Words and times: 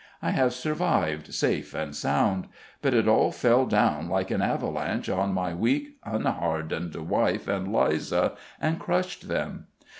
I 0.19 0.31
have 0.31 0.51
survived 0.55 1.31
safe 1.31 1.75
and 1.75 1.95
sound. 1.95 2.47
But 2.81 2.95
it 2.95 3.07
all 3.07 3.31
fell 3.31 3.67
down 3.67 4.09
like 4.09 4.31
an 4.31 4.41
avalanche 4.41 5.09
on 5.09 5.31
my 5.31 5.53
weak, 5.53 5.97
unhardened 6.03 6.95
wife 6.95 7.47
and 7.47 7.71
Liza, 7.71 8.33
and 8.59 8.79
crushed 8.79 9.27
them. 9.27 9.67